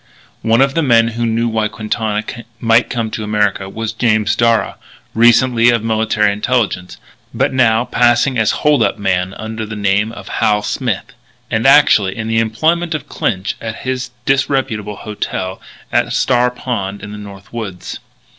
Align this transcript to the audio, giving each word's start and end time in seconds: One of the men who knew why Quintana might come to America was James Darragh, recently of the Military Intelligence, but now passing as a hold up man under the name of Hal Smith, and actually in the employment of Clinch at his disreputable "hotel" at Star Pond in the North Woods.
One 0.41 0.61
of 0.61 0.73
the 0.73 0.81
men 0.81 1.09
who 1.09 1.27
knew 1.27 1.47
why 1.47 1.67
Quintana 1.67 2.23
might 2.59 2.89
come 2.89 3.11
to 3.11 3.23
America 3.23 3.69
was 3.69 3.93
James 3.93 4.35
Darragh, 4.35 4.79
recently 5.13 5.69
of 5.69 5.83
the 5.83 5.87
Military 5.87 6.33
Intelligence, 6.33 6.97
but 7.35 7.53
now 7.53 7.85
passing 7.85 8.35
as 8.35 8.51
a 8.51 8.55
hold 8.55 8.81
up 8.81 8.97
man 8.97 9.35
under 9.35 9.63
the 9.63 9.75
name 9.75 10.11
of 10.11 10.27
Hal 10.27 10.63
Smith, 10.63 11.13
and 11.51 11.67
actually 11.67 12.17
in 12.17 12.27
the 12.27 12.39
employment 12.39 12.95
of 12.95 13.07
Clinch 13.07 13.53
at 13.61 13.81
his 13.85 14.09
disreputable 14.25 14.95
"hotel" 14.95 15.61
at 15.91 16.11
Star 16.13 16.49
Pond 16.49 17.03
in 17.03 17.11
the 17.11 17.17
North 17.19 17.53
Woods. 17.53 17.99